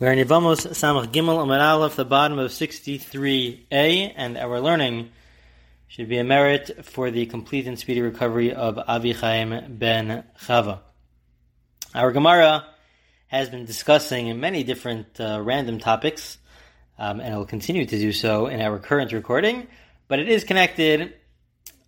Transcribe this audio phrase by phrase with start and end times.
[0.00, 5.10] We're in Yevamos Samach Gimel Amar Aleph, the bottom of 63a, and our learning
[5.88, 10.78] should be a merit for the complete and speedy recovery of Avichaim ben Chava.
[11.94, 12.64] Our Gemara
[13.26, 16.38] has been discussing many different uh, random topics,
[16.98, 19.66] um, and it will continue to do so in our current recording,
[20.08, 21.12] but it is connected.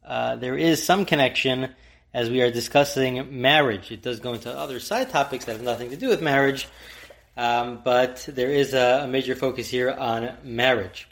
[0.04, 1.74] Uh, there is some connection
[2.12, 3.90] as we are discussing marriage.
[3.90, 6.68] It does go into other side topics that have nothing to do with marriage
[7.36, 11.08] um, but there is a, a, major focus here on marriage.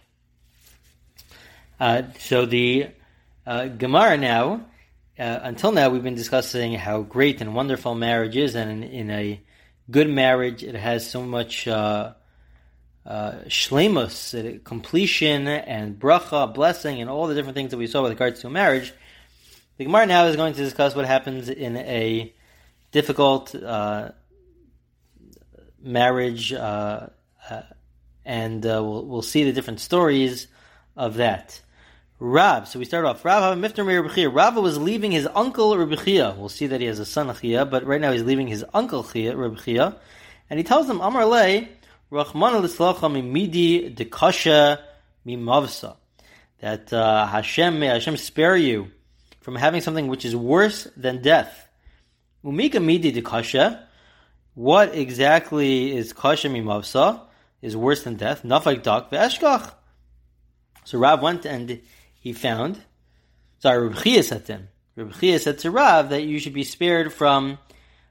[1.79, 2.89] Uh, so the
[3.47, 4.67] uh, Gemara now,
[5.19, 9.11] uh, until now, we've been discussing how great and wonderful marriage is, and in, in
[9.11, 9.41] a
[9.91, 12.13] good marriage, it has so much uh,
[13.07, 18.13] uh, shlemus, completion, and bracha, blessing, and all the different things that we saw with
[18.13, 18.93] regards to marriage.
[19.79, 22.33] The Gemara now is going to discuss what happens in a
[22.93, 24.11] difficult uh,
[25.83, 27.09] marriage, uh,
[27.51, 27.63] uh,
[28.25, 30.47] and uh, we'll, we'll see the different stories
[30.97, 31.61] of that.
[32.23, 33.25] Rav, so we start off.
[33.25, 37.35] Rav Miftar Rav was leaving his uncle Rabbi We'll see that he has a son
[37.35, 39.97] Chia, but right now he's leaving his uncle Chia,
[40.51, 41.67] and he tells him, Amar Le,
[42.13, 44.81] Rachman midi dekasha
[45.27, 45.97] mimavsa.
[46.61, 48.91] That uh, Hashem, may Hashem spare you
[49.41, 51.69] from having something which is worse than death.
[52.45, 53.83] Umika midi dekasha,
[54.61, 57.23] what exactly is kashem imavsa
[57.63, 58.43] is worse than death?
[58.43, 59.73] Nafak dak ve'eshkach.
[60.85, 61.81] So Rav went and
[62.21, 62.79] he found.
[63.61, 64.69] Sorry, Reb Chia said to him.
[64.97, 67.59] Reb Chia said to Rav that you should be spared from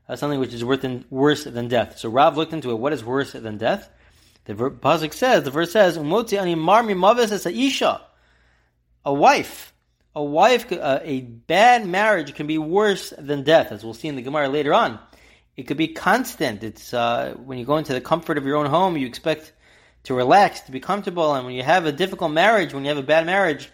[0.08, 2.00] uh, something which is worse than, worse than death.
[2.00, 2.80] So Rav looked into it.
[2.80, 3.88] What is worse than death?
[4.45, 8.02] The pasuk says, the verse says, "Umotzi ani marmi maves es isha."
[9.05, 9.72] A wife,
[10.16, 14.16] a wife, uh, a bad marriage can be worse than death, as we'll see in
[14.16, 14.97] the Gemara later on.
[15.60, 16.64] It could be constant.
[16.64, 19.52] It's uh, when you go into the comfort of your own home, you expect
[20.04, 22.98] to relax, to be comfortable, and when you have a difficult marriage, when you have
[22.98, 23.70] a bad marriage,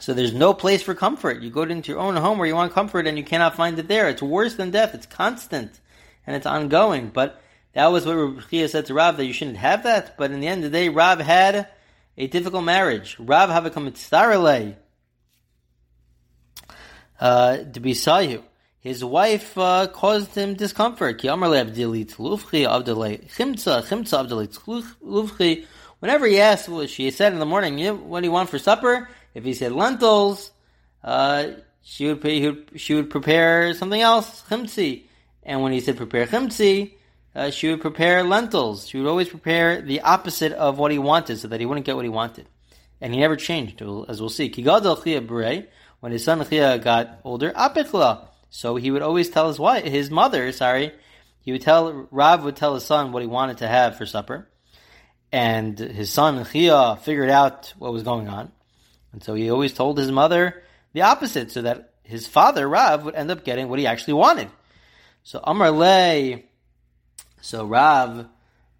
[0.00, 1.42] so there's no place for comfort.
[1.42, 3.86] You go into your own home where you want comfort, and you cannot find it
[3.86, 4.08] there.
[4.08, 4.94] It's worse than death.
[4.94, 5.78] It's constant
[6.26, 7.10] and it's ongoing.
[7.10, 7.38] But
[7.74, 10.16] that was what Rabbi said to Rav that you shouldn't have that.
[10.16, 11.68] But in the end of the day, Rav had
[12.16, 13.18] a difficult marriage.
[13.18, 14.76] Rav have a mitzarele
[17.20, 18.42] uh, to be sayu
[18.86, 21.20] his wife uh, caused him discomfort.
[21.24, 21.56] Whenever
[26.26, 29.08] he asked what she said in the morning, what do you want for supper?
[29.34, 30.52] If he said lentils,
[31.02, 31.48] uh,
[31.82, 35.02] she would, would, she would prepare something else, chimtzi.
[35.42, 36.92] And when he said prepare chimtzi,
[37.34, 38.86] uh, she would prepare lentils.
[38.86, 41.96] She would always prepare the opposite of what he wanted, so that he wouldn't get
[41.96, 42.46] what he wanted.
[43.00, 44.48] And he never changed, as we'll see.
[46.00, 48.28] When his son Chia got older, apichla.
[48.56, 50.92] So he would always tell his wife, his mother, sorry,
[51.40, 54.48] he would tell Rav would tell his son what he wanted to have for supper,
[55.30, 58.50] and his son Chia figured out what was going on,
[59.12, 60.62] and so he always told his mother
[60.94, 64.48] the opposite, so that his father Rav would end up getting what he actually wanted.
[65.22, 66.40] So Amar Le,
[67.42, 68.26] so Rav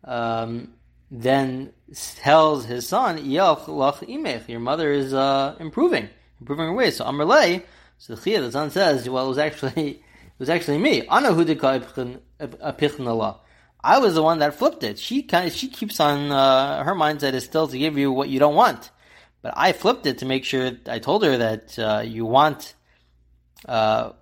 [0.04, 0.72] um,
[1.10, 1.75] then
[2.14, 6.08] tells his son, Your mother is uh, improving,
[6.41, 6.97] improving her ways.
[6.97, 7.60] So Amar Le,
[7.99, 10.03] so the Chia, the son says, well, it was actually, it
[10.39, 11.07] was actually me.
[11.09, 11.31] I
[13.99, 14.99] was the one that flipped it.
[14.99, 18.29] She kind of, she keeps on, uh, her mindset is still to give you what
[18.29, 18.91] you don't want.
[19.43, 22.75] But I flipped it to make sure, I told her that, uh, you want,
[23.67, 24.12] uh,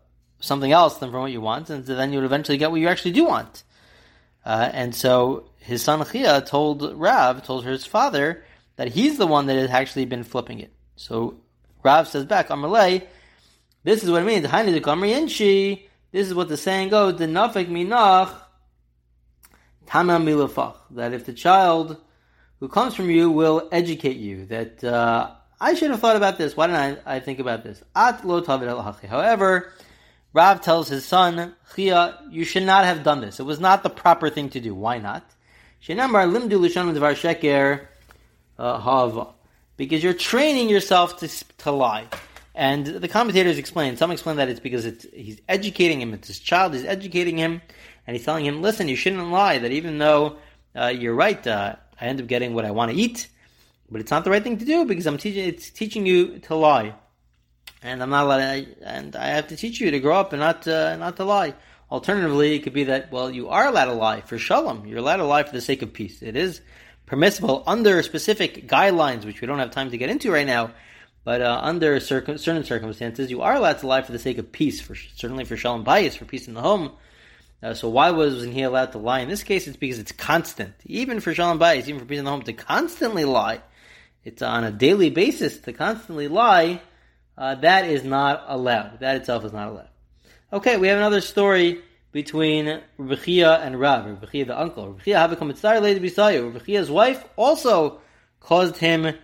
[0.40, 2.88] something else than from what you want, and then you would eventually get what you
[2.88, 3.64] actually do want.
[4.44, 8.44] Uh, and so his son Chia told Rav, told his father,
[8.76, 10.72] that he's the one that has actually been flipping it.
[10.96, 11.40] So
[11.82, 13.06] Rav says back, Amalei,
[13.84, 14.50] this is what it means.
[16.10, 17.16] This is what the saying goes.
[17.18, 18.34] The nafik minach
[19.86, 20.76] tamam milafach.
[20.92, 21.98] That if the child
[22.60, 26.56] who comes from you will educate you, that uh, I should have thought about this.
[26.56, 27.82] Why didn't I, I think about this?
[27.94, 29.72] At lo However,
[30.32, 33.38] Rav tells his son Chia, you should not have done this.
[33.38, 34.74] It was not the proper thing to do.
[34.74, 35.24] Why not?
[38.58, 39.24] uh,
[39.76, 41.28] Because you're training yourself to,
[41.58, 42.06] to lie.
[42.54, 46.38] And the commentators explain, some explain that it's because it's, he's educating him, it's his
[46.38, 47.60] child, he's educating him,
[48.06, 50.36] and he's telling him, listen, you shouldn't lie, that even though
[50.76, 53.28] uh, you're right, uh, I end up getting what I want to eat,
[53.90, 56.54] but it's not the right thing to do because I'm teaching, it's teaching you to
[56.54, 56.94] lie.
[57.82, 60.66] And I'm not allowed, and I have to teach you to grow up and not,
[60.66, 61.54] uh, not to lie.
[61.90, 64.86] Alternatively, it could be that, well, you are allowed to lie for shalom.
[64.86, 66.22] You're allowed to lie for the sake of peace.
[66.22, 66.60] It is
[67.04, 70.70] permissible under specific guidelines, which we don't have time to get into right now,
[71.24, 74.80] but uh, under certain circumstances, you are allowed to lie for the sake of peace,
[74.80, 76.92] for certainly for shalom bayis, for peace in the home.
[77.64, 79.20] Uh, so why wasn't he allowed to lie?
[79.20, 80.74] In this case, it's because it's constant.
[80.84, 83.62] Even for Shalom Bayis, even for peace in the home, to constantly lie,
[84.22, 86.82] it's on a daily basis to constantly lie,
[87.38, 89.00] uh, that is not allowed.
[89.00, 89.88] That itself is not allowed.
[90.52, 91.80] Okay, we have another story
[92.12, 94.04] between Rebechia and Rav.
[94.04, 94.94] Rebechia, the uncle.
[94.94, 96.52] Rebechia tzar later bisayu.
[96.52, 98.02] Rebechia's wife also
[98.40, 99.16] caused him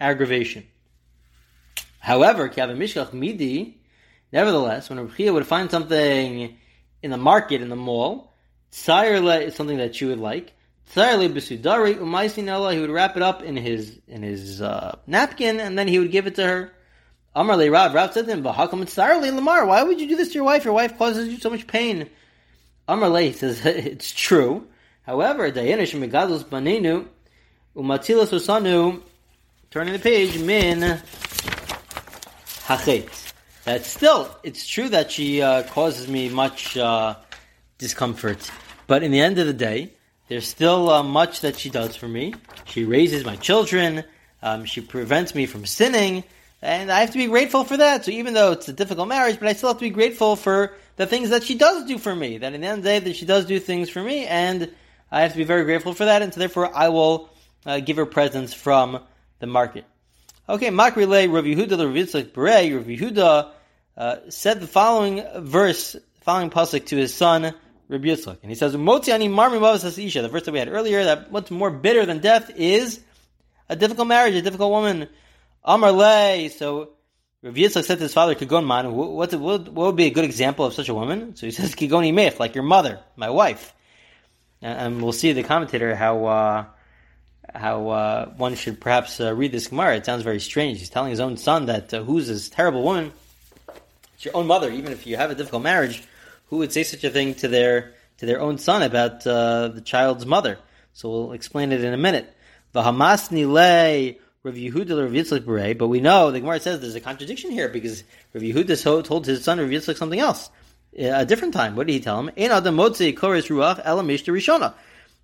[0.00, 0.66] aggravation.
[2.02, 3.80] However, Kavim Mishkach Midi,
[4.32, 6.58] nevertheless, when Rebechia would find something
[7.00, 8.34] in the market, in the mall,
[8.72, 10.52] tzar is something that she would like.
[10.92, 15.60] Tzar le besudari umaisin he would wrap it up in his in his uh, napkin
[15.60, 16.72] and then he would give it to her.
[17.36, 19.64] Amar le Rav, Rav said to him, "Bahakam tzar le lamar.
[19.64, 20.64] Why would you do this to your wife?
[20.64, 22.10] Your wife causes you so much pain."
[22.88, 24.66] Amar le says it's true.
[25.02, 27.06] However, Dayanish megadlos banenu
[27.76, 29.00] umatilas usanu.
[29.70, 31.00] Turning the page, min
[32.76, 33.06] hachet.
[33.64, 37.16] That still, it's true that she uh, causes me much uh,
[37.78, 38.50] discomfort,
[38.86, 39.92] but in the end of the day,
[40.28, 42.34] there's still uh, much that she does for me.
[42.64, 44.04] She raises my children.
[44.42, 46.24] Um, she prevents me from sinning.
[46.62, 48.06] And I have to be grateful for that.
[48.06, 50.74] So even though it's a difficult marriage, but I still have to be grateful for
[50.96, 52.38] the things that she does do for me.
[52.38, 54.70] That in the end of the day, that she does do things for me, and
[55.10, 56.22] I have to be very grateful for that.
[56.22, 57.28] And so therefore, I will
[57.66, 59.00] uh, give her presents from
[59.40, 59.84] the market.
[60.48, 62.74] Okay, Mak relay Rav Yehuda Rav Yitzchak Berei.
[62.74, 63.50] Rav Yehuda
[63.96, 67.54] uh, said the following verse, following pasuk to his son
[67.88, 71.04] Rav Yitzchak, and he says, "Motzi ani marmi isha." The verse that we had earlier,
[71.04, 72.98] that what's more bitter than death is
[73.68, 75.08] a difficult marriage, a difficult woman.
[75.64, 76.48] Amar Le.
[76.48, 76.90] So
[77.42, 80.64] Rav Yitzchak said to his father, Kigon Man, what, what, would be a good example
[80.64, 81.36] of such a woman?
[81.36, 83.72] So he says, Kigoni Mech, like your mother, my wife.
[84.60, 86.64] And, and we'll see the commentator how uh,
[87.54, 89.96] how uh, one should perhaps uh, read this Gemara.
[89.96, 90.78] It sounds very strange.
[90.78, 93.12] He's telling his own son that uh, who's this terrible woman?
[94.14, 94.70] It's your own mother.
[94.70, 96.02] Even if you have a difficult marriage,
[96.46, 99.80] who would say such a thing to their to their own son about uh, the
[99.80, 100.58] child's mother?
[100.92, 102.32] So we'll explain it in a minute.
[102.74, 107.50] Vahamasni le Rav Yehuda Rav Yitzchak but we know the Gemara says there's a contradiction
[107.50, 108.04] here because
[108.34, 110.50] Rav Yehuda told his son Rav Yitzchak something else
[110.98, 111.76] a different time.
[111.76, 112.30] What did he tell him?
[112.36, 114.74] Ein adam motzi koris ruach elam rishona.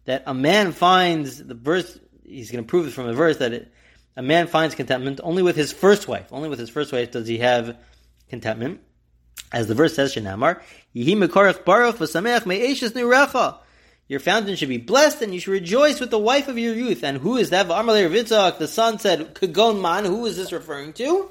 [0.06, 1.98] That a man finds the verse.
[2.28, 3.72] He's going to prove it from the verse that it,
[4.16, 6.26] a man finds contentment only with his first wife.
[6.32, 7.76] Only with his first wife does he have
[8.28, 8.80] contentment.
[9.52, 10.60] As the verse says, Shenamar,
[10.94, 13.58] Yihi mekorach baruch v'sameach me'eshes.
[14.08, 17.04] Your fountain should be blessed, and you should rejoice with the wife of your youth.
[17.04, 17.68] And who is that?
[17.68, 21.30] The son said, Kagon man, who is this referring to?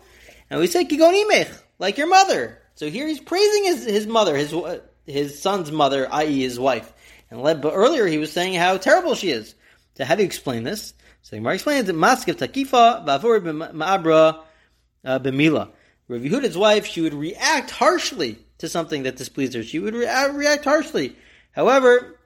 [0.49, 2.59] And we said, Kagon imech, like your mother.
[2.75, 4.53] So here he's praising his, his mother, his
[5.07, 6.41] his son's mother, i.e.
[6.41, 6.94] his wife.
[7.31, 9.55] And but earlier he was saying how terrible she is.
[9.97, 10.94] So how do you explain this?
[11.23, 13.41] So the Gemara explains that Maskiv Takifa Vavur
[13.73, 14.44] Ma'abra
[15.03, 15.71] uh, B'mila.
[16.07, 19.63] Rav Yehuda's wife, she would react harshly to something that displeased her.
[19.63, 21.15] She would re- react harshly.
[21.51, 22.19] However,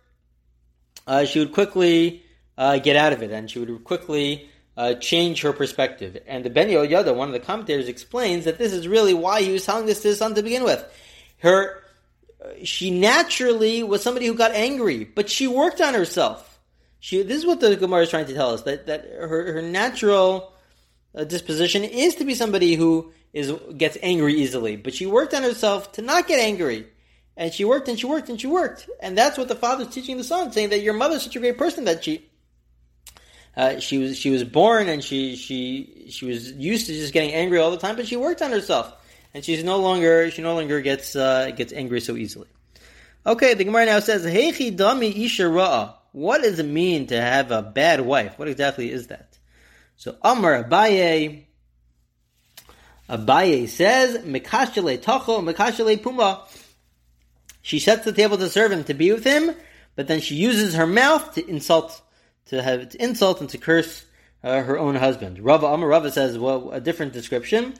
[1.08, 2.24] uh, she would quickly
[2.58, 6.22] uh, get out of it, and she would quickly uh, change her perspective.
[6.28, 9.54] And the Ben Yehoyada, one of the commentators, explains that this is really why he
[9.54, 10.84] was telling this to his son to begin with.
[11.38, 11.82] Her,
[12.44, 16.50] uh, she naturally was somebody who got angry, but she worked on herself.
[17.02, 19.62] She, this is what the Gemara is trying to tell us that that her her
[19.64, 20.54] natural
[21.16, 25.42] uh, disposition is to be somebody who is gets angry easily, but she worked on
[25.42, 26.88] herself to not get angry.
[27.36, 28.88] And she worked and she worked and she worked.
[29.00, 31.58] And that's what the father's teaching the son, saying that your mother's such a great
[31.58, 32.30] person that she
[33.58, 37.34] uh, she was she was born and she she she was used to just getting
[37.34, 38.94] angry all the time, but she worked on herself,
[39.34, 42.48] and she's no longer she no longer gets uh, gets angry so easily.
[43.26, 47.52] Okay, the Gemara now says, "Heichi dami isha ra'a." What does it mean to have
[47.52, 48.38] a bad wife?
[48.38, 49.38] What exactly is that?
[49.96, 51.44] So Amar Abaye,
[53.10, 56.48] Abaye says, "Mekashele tacho, mekashele puma."
[57.62, 59.56] She sets the table to serve him to be with him,
[59.96, 62.02] but then she uses her mouth to insult,
[62.48, 64.06] to have to insult and to curse
[64.44, 65.40] uh, her own husband.
[65.40, 67.76] Rava Amar Rava says, well, a different description.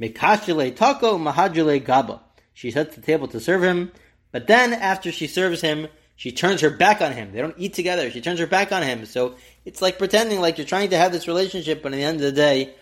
[0.00, 2.20] Mekashile tako mahajile gaba.
[2.52, 3.90] She sets the table to serve him,
[4.30, 7.32] but then after she serves him, she turns her back on him.
[7.32, 8.10] They don't eat together.
[8.10, 9.06] She turns her back on him.
[9.06, 12.16] So it's like pretending like you're trying to have this relationship, but at the end
[12.16, 12.74] of the day,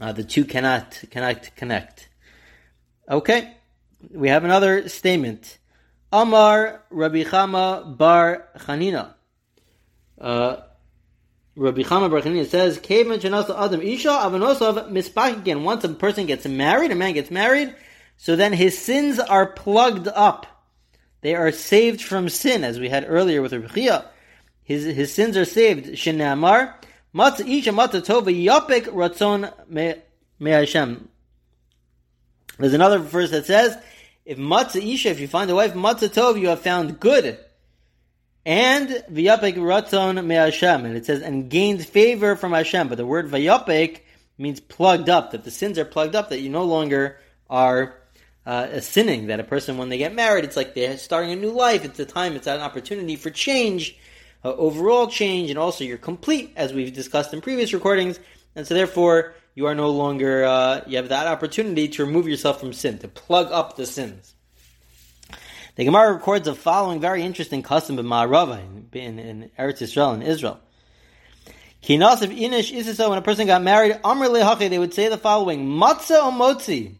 [0.00, 2.08] uh, the two cannot cannot connect.
[3.08, 3.56] Okay
[4.12, 5.58] we have another statement.
[6.12, 9.14] Amar Rabbi Chama Bar Chanina.
[10.20, 10.58] Uh,
[11.56, 16.26] Rabbi Chama Bar Chanina says, "Kavan shenasa adam isha avanosav mispach again." Once a person
[16.26, 17.74] gets married, a man gets married,
[18.16, 20.46] so then his sins are plugged up.
[21.26, 24.00] They are saved from sin, as we had earlier with Rabbi.
[24.62, 25.86] His his sins are saved.
[25.86, 26.74] Shenamar
[27.12, 31.08] matz isha matz tova yapik ratzon me Hashem.
[32.60, 33.76] There's another verse that says,
[34.24, 37.40] if matzah isha, if you find a wife matzah tov, you have found good.
[38.44, 42.86] And v'yapek ratzon me'Hashem, and it says and gained favor from Hashem.
[42.86, 43.98] But the word v'yapek
[44.38, 47.18] means plugged up, that the sins are plugged up, that you no longer
[47.50, 47.96] are
[48.46, 49.26] uh, sinning.
[49.26, 51.84] That a person, when they get married, it's like they're starting a new life.
[51.84, 53.98] It's a time, it's an opportunity for change,
[54.44, 58.18] uh, overall change, and also you're complete, as we've discussed in previous recordings.
[58.54, 62.60] And so, therefore, you are no longer, uh, you have that opportunity to remove yourself
[62.60, 64.34] from sin, to plug up the sins.
[65.76, 68.60] The Gemara records the following very interesting custom in Ma'arava,
[68.94, 70.58] in, in Eretz Israel, in Israel.
[71.82, 75.66] Kinasif inish isiso, when a person got married, Amr lehache, they would say the following,
[75.66, 76.96] Matzah o motzi.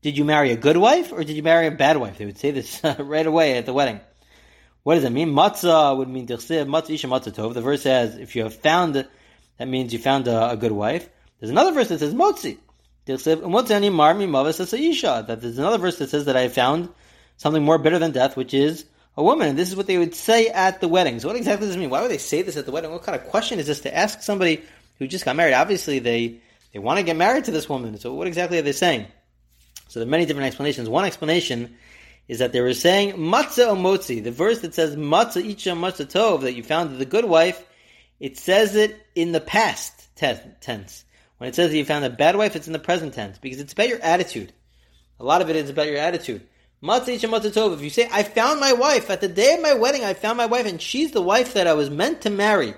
[0.00, 2.18] Did you marry a good wife or did you marry a bad wife?
[2.18, 4.00] They would say this right away at the wedding.
[4.84, 5.32] What does it mean?
[5.32, 7.54] Matzah would mean tichsiv, matzah isha matzah tov.
[7.54, 11.08] The verse says, if you have found, that means you found a, a good wife.
[11.40, 12.58] There's another verse that says motzi.
[13.06, 13.24] That
[15.40, 16.90] there's another verse that says that I found
[17.38, 18.84] something more bitter than death, which is
[19.16, 19.48] a woman.
[19.48, 21.18] And this is what they would say at the wedding.
[21.18, 21.90] So what exactly does this mean?
[21.90, 22.90] Why would they say this at the wedding?
[22.90, 24.62] What kind of question is this to ask somebody
[24.98, 25.54] who just got married?
[25.54, 26.40] Obviously they,
[26.72, 27.98] they want to get married to this woman.
[27.98, 29.06] So what exactly are they saying?
[29.88, 30.88] So there are many different explanations.
[30.88, 31.76] One explanation
[32.28, 36.42] is that they were saying matzah omotzi, the verse that says matzah icha matzah tov,
[36.42, 37.64] that you found the good wife,
[38.20, 41.04] it says it in the past tense.
[41.38, 43.60] When it says that you found a bad wife, it's in the present tense because
[43.60, 44.52] it's about your attitude.
[45.20, 46.42] A lot of it is about your attitude.
[46.82, 47.72] Matzah icha matzah tov.
[47.72, 50.36] If you say, I found my wife, at the day of my wedding, I found
[50.36, 52.74] my wife, and she's the wife that I was meant to marry.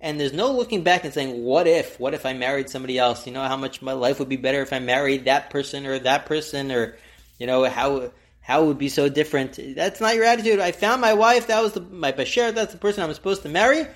[0.00, 1.98] And there's no looking back and saying, what if?
[1.98, 3.26] What if I married somebody else?
[3.26, 5.98] You know how much my life would be better if I married that person or
[5.98, 6.96] that person or,
[7.38, 9.58] you know, how, how it would be so different.
[9.74, 10.60] That's not your attitude.
[10.60, 13.48] I found my wife, that was the, my bashert, that's the person I'm supposed to
[13.48, 13.86] marry.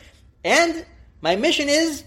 [0.44, 0.84] And
[1.20, 2.02] my mission is,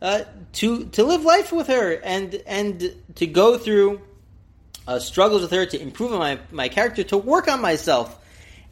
[0.00, 0.22] uh,
[0.54, 4.00] to, to live life with her and, and to go through
[4.88, 8.18] uh, struggles with her to improve my, my character, to work on myself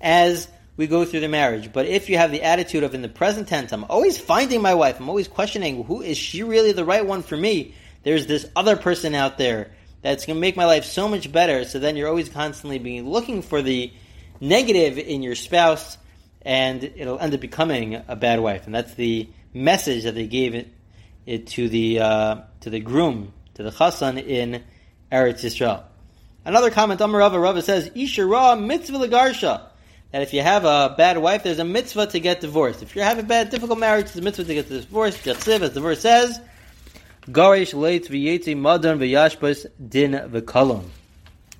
[0.00, 1.72] as we go through the marriage.
[1.72, 4.74] But if you have the attitude of in the present tense, I'm always finding my
[4.74, 7.74] wife, I'm always questioning who is she really the right one for me?
[8.02, 9.70] There's this other person out there
[10.02, 11.64] that's going to make my life so much better.
[11.64, 13.92] So then you're always constantly being looking for the
[14.40, 15.96] negative in your spouse,
[16.42, 18.66] and it'll end up becoming a bad wife.
[18.66, 20.68] And that's the message that they gave it,
[21.24, 24.62] it to the uh, to the groom, to the chassan in
[25.10, 25.84] Eretz Yisrael.
[26.44, 29.68] Another comment, Amar Rava, Rava says, Isha Ra mitzvah legarsha.
[30.14, 32.84] That if you have a bad wife, there's a mitzvah to get divorced.
[32.84, 35.24] If you have a bad, difficult marriage, there's a mitzvah to get divorced.
[35.24, 36.40] Yachsiv, as the verse says,
[37.22, 40.84] Garish leit v'yetzi madan v'yashbas din v'kolon.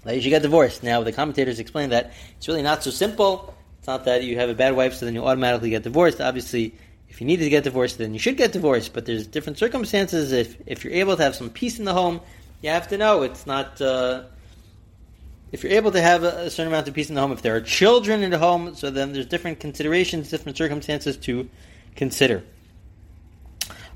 [0.04, 0.84] That you should get divorced.
[0.84, 3.56] Now, the commentators explain that it's really not so simple.
[3.80, 6.20] It's not that you have a bad wife, so then you automatically get divorced.
[6.20, 6.76] Obviously,
[7.08, 8.92] if you needed to get divorced, then you should get divorced.
[8.92, 10.30] But there's different circumstances.
[10.30, 12.20] If if you're able to have some peace in the home,
[12.62, 13.80] you have to know it's not.
[13.80, 14.26] Uh,
[15.54, 17.40] if you're able to have a, a, certain amount of peace in the home, if
[17.40, 21.49] there are children in the home, so then there's different considerations, different circumstances to
[21.94, 22.42] consider.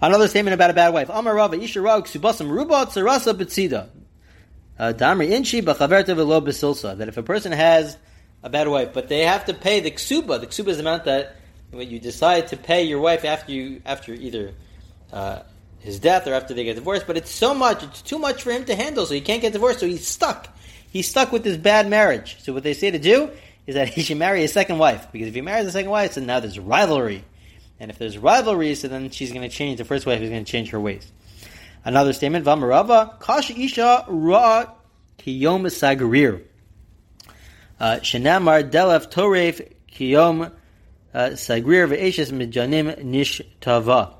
[0.01, 1.11] Another statement about a bad wife.
[1.13, 3.89] Amar Rava, Isha Rava, Ksubasam Ruba, Tsarasa Betsida.
[4.79, 6.97] Uh, Damri Inchi, Bachaverta Velo Besilsa.
[6.97, 7.97] That if a person has
[8.45, 11.07] a bad wife, but they have to pay the ksuba, the ksuba is the amount
[11.07, 11.35] that
[11.73, 14.55] when you decide to pay your wife after you, after either,
[15.13, 15.41] uh,
[15.81, 18.53] his death or after they get divorced, but it's so much, it's too much for
[18.53, 20.55] him to handle, so he can't get divorced, so he's stuck
[20.91, 22.37] he's stuck with this bad marriage.
[22.41, 23.31] So what they say to do
[23.67, 26.13] is that he should marry a second wife because if he marries a second wife,
[26.13, 27.25] so now there's rivalry,
[27.81, 29.79] and if there's rivalry, so then she's going to change.
[29.79, 31.11] The first wife is going to change her ways.
[31.85, 34.67] Another statement: Vamarava kasha isha ra
[35.19, 36.43] kiyom sagrir.
[37.79, 40.51] Uh, Shenamar delef toref kiyom
[41.15, 44.15] uh, sagrir ve'eshes mijanim nish tava.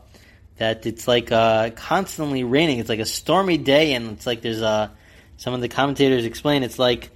[0.59, 2.79] That it's like uh, constantly raining.
[2.79, 4.93] It's like a stormy day, and it's like there's a
[5.39, 7.11] some of the commentators explain it's like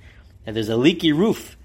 [0.46, 1.58] there's a leaky roof.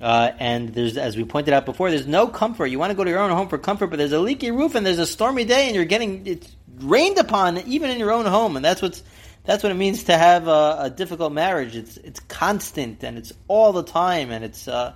[0.00, 2.66] Uh, and there's, as we pointed out before, there's no comfort.
[2.66, 4.74] You want to go to your own home for comfort, but there's a leaky roof
[4.74, 8.26] and there's a stormy day, and you're getting it's rained upon even in your own
[8.26, 9.02] home, and that's what's
[9.44, 11.76] that's what it means to have a, a difficult marriage.
[11.76, 14.92] It's it's constant and it's all the time, and it's uh,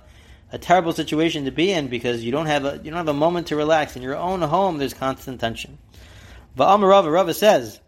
[0.51, 3.13] a terrible situation to be in because you don't have a you don't have a
[3.13, 4.77] moment to relax in your own home.
[4.77, 5.79] There's constant tension.
[6.55, 7.79] Va'amarava Rava says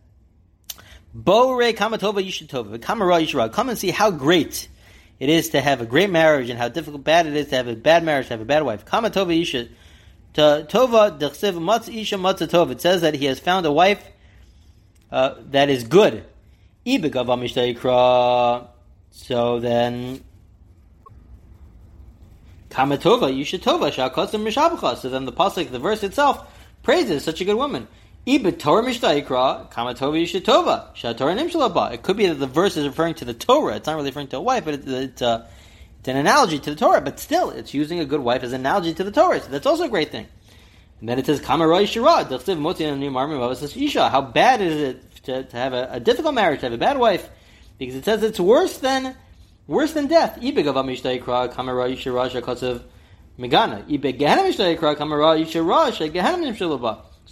[1.14, 3.52] Bo re kamatova yishitova, kamara yishra.
[3.54, 4.68] Come and see how great
[5.20, 7.68] it is to have a great marriage and how difficult, bad it is to have
[7.68, 8.84] a bad marriage, to have a bad wife.
[8.86, 9.70] Kamatova yisha.
[10.34, 12.72] Tova dechsev matz isha matz tov.
[12.72, 14.04] It says that he has found a wife
[15.12, 16.26] uh, that is good.
[16.86, 16.96] So
[19.60, 20.24] then,
[22.72, 24.98] kamatova yishatova shakosim mishabacha.
[24.98, 26.52] So then the pasuk, the verse itself,
[26.82, 27.88] praises such a good woman.
[31.92, 33.76] It could be that the verse is referring to the Torah.
[33.76, 35.46] It's not really referring to a wife, but it's, it's, uh,
[36.00, 38.62] It's an analogy to the Torah, but still, it's using a good wife as an
[38.62, 39.42] analogy to the Torah.
[39.42, 40.28] So that's also a great thing.
[41.02, 41.58] And then it says, How
[44.22, 47.30] bad is it to, to have a, a, difficult marriage, to have a bad wife?
[47.78, 49.18] Because it says it's worse than
[49.68, 50.38] worse than death.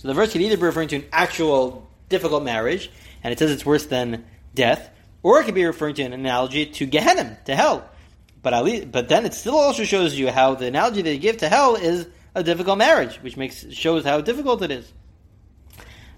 [0.01, 2.89] So the verse could either be referring to an actual difficult marriage,
[3.23, 4.89] and it says it's worse than death,
[5.21, 7.87] or it could be referring to an analogy to Gehenna, to hell.
[8.41, 11.37] But at least, but then it still also shows you how the analogy they give
[11.37, 14.91] to hell is a difficult marriage, which makes shows how difficult it is.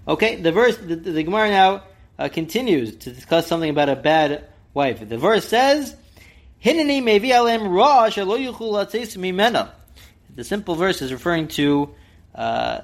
[0.08, 1.82] Okay, the verse the, the Gemara now
[2.18, 5.06] uh, continues to discuss something about a bad wife.
[5.06, 5.94] The verse says,
[6.64, 9.72] "Hineni mevi alem ra mimena."
[10.34, 11.94] The simple verse is referring to
[12.34, 12.80] uh,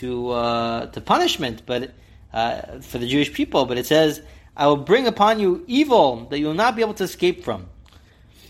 [0.00, 1.92] to uh, to punishment, but
[2.32, 3.66] uh, for the Jewish people.
[3.66, 4.22] But it says,
[4.56, 7.68] "I will bring upon you evil that you will not be able to escape from."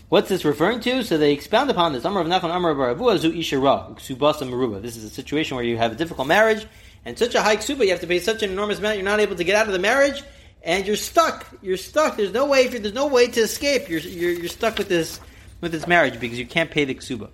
[0.09, 1.03] What's this referring to?
[1.03, 2.05] So they expound upon this.
[2.05, 4.79] Amar Rav Nachman, Amar of Zu Ishara, Ksubasa Maruba.
[4.81, 6.67] This is a situation where you have a difficult marriage,
[7.05, 9.19] and such a high ksuba, you have to pay such an enormous amount, you're not
[9.19, 10.23] able to get out of the marriage,
[10.61, 11.47] and you're stuck.
[11.61, 12.17] You're stuck.
[12.17, 12.67] There's no way.
[12.67, 13.89] There's no way to escape.
[13.89, 15.19] You're, you're, you're stuck with this
[15.61, 17.29] with this marriage because you can't pay the ksuba.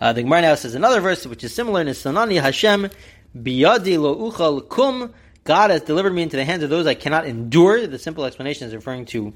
[0.00, 2.88] Uh, the Gemara now says another verse which is similar in Sanani Hashem
[3.36, 5.12] biyadi lo uchal kum.
[5.44, 7.86] God has delivered me into the hands of those I cannot endure.
[7.86, 9.32] The simple explanation is referring to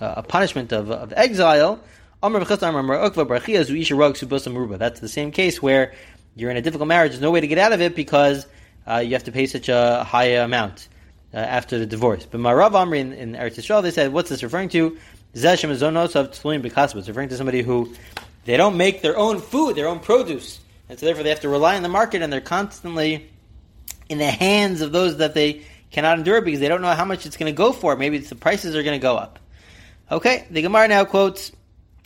[0.00, 1.80] uh, a punishment of, of exile.
[2.20, 2.36] That's
[5.00, 5.92] the same case where
[6.36, 7.12] you're in a difficult marriage.
[7.12, 8.46] There's no way to get out of it because
[8.86, 10.88] uh, you have to pay such a high amount
[11.34, 12.26] uh, after the divorce.
[12.30, 14.98] But Marav Amri in, in Eretz Yisrael, they said, what's this referring to?
[15.34, 15.44] It's
[17.08, 17.94] referring to somebody who
[18.44, 20.60] they don't make their own food, their own produce.
[20.88, 23.30] And so therefore they have to rely on the market and they're constantly
[24.08, 27.26] in the hands of those that they cannot endure because they don't know how much
[27.26, 27.96] it's going to go for.
[27.96, 29.38] Maybe the prices are going to go up.
[30.10, 31.52] Okay, the Gemara now quotes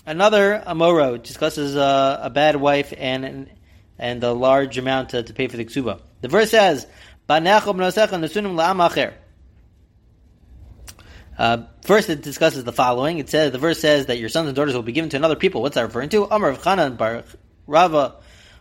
[0.05, 3.51] another Amoro, discusses uh, a bad wife and
[3.99, 6.01] and a large amount to, to pay for the ksuba.
[6.21, 6.87] The verse says,
[11.39, 13.19] uh, first, it discusses the following.
[13.19, 15.37] It says the verse says that your sons and daughters will be given to another
[15.37, 15.63] people.
[15.63, 16.25] What's that referring to?
[16.25, 17.25] Amar Rav Chanan Bar
[17.67, 18.17] Rava.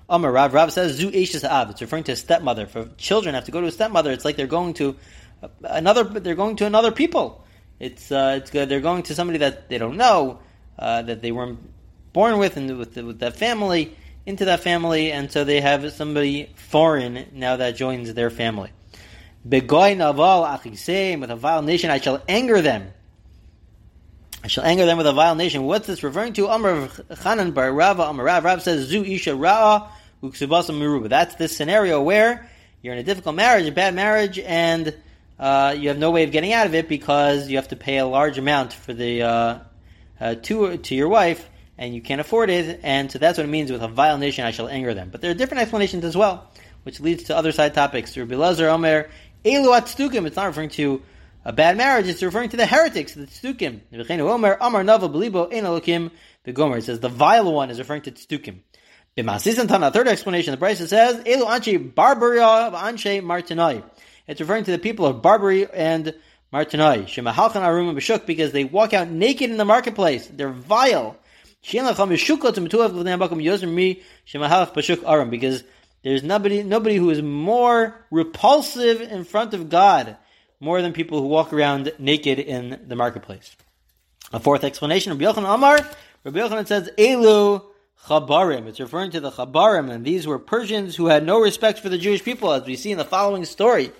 [0.07, 1.69] Amar Rav Rav says Zu Av.
[1.69, 2.67] It's referring to a stepmother.
[2.67, 4.95] For children have to go to a stepmother, it's like they're going to
[5.63, 6.03] another.
[6.03, 7.45] They're going to another people.
[7.79, 8.69] It's uh, it's good.
[8.69, 10.39] They're going to somebody that they don't know,
[10.77, 11.59] uh, that they weren't
[12.13, 16.51] born with, and with with that family into that family, and so they have somebody
[16.55, 18.71] foreign now that joins their family.
[19.47, 22.91] Begoy naval achisem with a vile nation, I shall anger them.
[24.43, 25.63] I shall anger them with a vile nation.
[25.63, 26.47] What's this referring to?
[26.47, 28.43] Amr Chanan bar Rava Amr Rav.
[28.43, 29.87] Rav says Zu Isha Ra'a
[30.23, 31.09] Uksubasa Meruba.
[31.09, 32.49] That's this scenario where
[32.81, 34.95] you're in a difficult marriage, a bad marriage, and
[35.39, 37.97] uh, you have no way of getting out of it because you have to pay
[37.97, 39.59] a large amount for the uh,
[40.19, 42.79] uh, to to your wife, and you can't afford it.
[42.83, 44.45] And so that's what it means with a vile nation.
[44.45, 45.09] I shall anger them.
[45.11, 46.49] But there are different explanations as well,
[46.83, 48.15] which leads to other side topics.
[48.17, 49.09] Rabbi Lazar Omer
[49.45, 50.25] Elu Stukim.
[50.25, 51.01] It's not referring to
[51.45, 52.07] a bad marriage.
[52.07, 53.81] It's referring to the heretics, the Stukim.
[53.93, 56.11] Amar Nava Belibo
[56.43, 58.61] The Gomer says the vile one is referring to Stukim.
[59.15, 63.81] B'masisan third explanation, the Brisa says Elu Anche Barbaria Anche Martinai.
[64.27, 66.13] It's referring to the people of Barbary and
[66.51, 67.03] Martinai.
[67.03, 70.27] Shemahalchan Arum Bashuk because they walk out naked in the marketplace.
[70.27, 71.15] They're vile.
[71.61, 72.03] Because
[76.05, 80.17] there's nobody, nobody who is more repulsive in front of God
[80.59, 83.55] more than people who walk around naked in the marketplace.
[84.31, 85.79] A fourth explanation, Rabbi Yochanan Amar,
[86.23, 87.63] Rabbi Yochanan says, Elu
[88.05, 88.67] Chabarim.
[88.67, 91.97] It's referring to the Chabarim, and these were Persians who had no respect for the
[91.97, 93.91] Jewish people, as we see in the following story.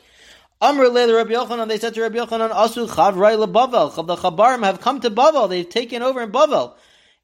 [0.62, 4.06] Amr le Rabbi Yochanan, they said to Rabbi Yochanan, Asu Chavrai leBavel.
[4.06, 5.50] The Chabarim have come to Bavel.
[5.50, 6.76] They've taken over in Bavel.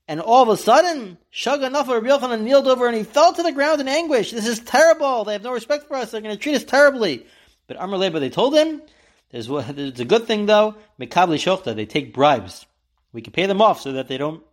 [0.08, 3.44] And all of a sudden, Shaga Nafa Rabbi Yochanan kneeled over and he fell to
[3.44, 4.32] the ground in anguish.
[4.32, 5.24] This is terrible.
[5.24, 6.12] They have no respect for us.
[6.12, 7.26] They're going to treat us terribly.
[7.68, 8.82] But Amr Leba, they told him,
[9.30, 12.66] there's, there's a good thing though, Mekabli Shochta, they take bribes.
[13.14, 14.44] We can pay them off so that they don't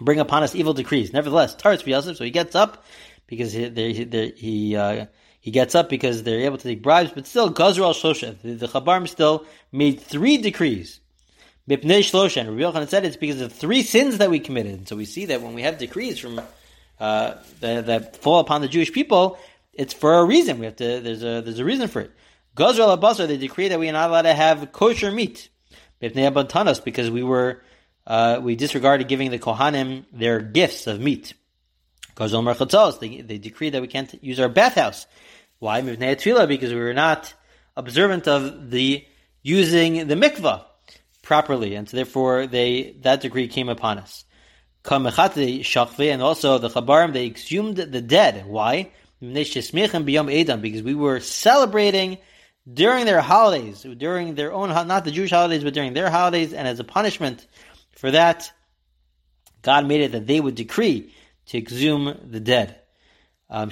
[0.00, 1.12] bring upon us evil decrees.
[1.12, 2.84] Nevertheless, Taritz Yosef, so he gets up
[3.26, 5.06] because he, they, he, uh,
[5.40, 9.08] he gets up because they're able to take bribes, but still, Gazral Shosha, the, Chabarim
[9.08, 11.00] still made three decrees
[11.76, 12.46] Shlosha.
[12.46, 14.88] Rabbi Yochanan said it's because of three sins that we committed.
[14.88, 16.40] So we see that when we have decrees from
[16.98, 19.38] uh, that, that, fall upon the Jewish people,
[19.72, 20.58] it's for a reason.
[20.58, 21.00] We have to.
[21.00, 22.10] There's a there's a reason for it.
[22.56, 25.48] Gazral Abasar, they decree that we are not allowed to have kosher meat.
[26.02, 27.62] Mipnei Abantanos, because we were
[28.06, 31.34] uh, we disregarded giving the Kohanim their gifts of meat.
[32.16, 35.06] Gazral Merchatzos, they, they decree that we can't use our bathhouse.
[35.60, 35.80] Why?
[35.82, 37.32] Because we were not
[37.76, 39.04] observant of the
[39.42, 40.64] using the mikvah
[41.28, 44.24] properly, and so therefore they that decree came upon us.
[44.90, 48.46] and also the Chabarim, they exhumed the dead.
[48.46, 48.90] Why?
[49.20, 52.18] Because we were celebrating
[52.72, 56.66] during their holidays, during their own, not the Jewish holidays, but during their holidays, and
[56.66, 57.46] as a punishment
[57.92, 58.50] for that,
[59.60, 61.12] God made it that they would decree
[61.46, 62.80] to exhume the dead.
[63.50, 63.70] Um,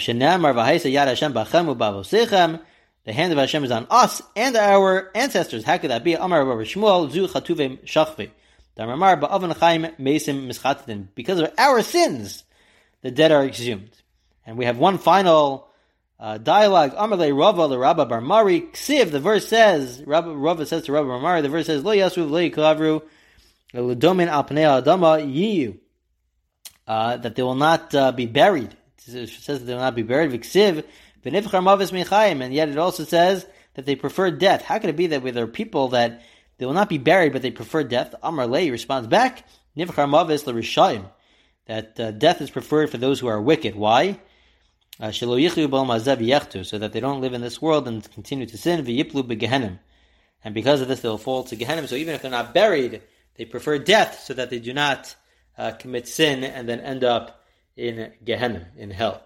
[3.06, 5.64] the hand of Hashem is on us and our ancestors.
[5.64, 6.14] How could that be?
[6.14, 8.30] Amar Shmuel zu chatuvim shachve.
[11.14, 12.44] Because of our sins,
[13.00, 13.90] the dead are exhumed.
[14.44, 15.68] And we have one final
[16.20, 16.94] uh, dialogue.
[16.94, 18.60] Amarle Rava the Rabba bar Mari.
[18.60, 21.92] Ksiv, the verse says, Rabba, Rava says to Rabba bar Mari, the verse says, Lo
[21.92, 23.02] yasuv lo yiklavru
[23.72, 25.78] l'domin al pnei adama yiyu.
[26.86, 28.76] Uh, that they will not uh, be buried.
[29.06, 30.32] It says they will not be buried.
[30.32, 30.84] V'ksiv,
[31.34, 34.62] And yet it also says that they prefer death.
[34.62, 36.22] How could it be that there are people that
[36.58, 38.14] they will not be buried, but they prefer death.
[38.22, 41.04] Amar Lei responds back, Nivchar Mavis l'Rishayim,
[41.66, 43.74] that uh, death is preferred for those who are wicked.
[43.74, 44.18] Why?
[44.98, 48.78] Uh, so that they don't live in this world and continue to sin.
[50.44, 51.86] And because of this, they will fall to Gehenna.
[51.86, 53.02] So even if they're not buried,
[53.34, 55.14] they prefer death so that they do not
[55.58, 57.44] uh, commit sin and then end up
[57.76, 59.22] in Gehenna, in hell.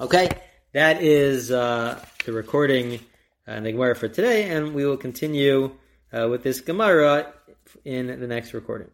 [0.00, 0.30] Okay,
[0.72, 3.00] that is uh, the recording
[3.46, 5.72] and uh, the Gemara for today, and we will continue
[6.12, 7.32] uh, with this Gemara
[7.84, 8.90] in the next recording.